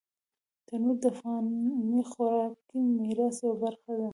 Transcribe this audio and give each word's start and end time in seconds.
تنور 0.65 0.95
د 1.01 1.03
افغاني 1.13 2.01
خوراکي 2.09 2.79
میراث 3.01 3.37
یوه 3.43 3.55
برخه 3.63 3.91
ده 3.99 4.07